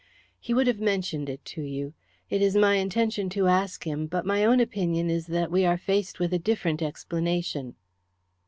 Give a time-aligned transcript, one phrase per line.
[0.39, 1.93] "He would have mentioned it to you.
[2.27, 5.77] It is my intention to ask him, but my own opinion is that we are
[5.77, 7.75] faced with a different explanation."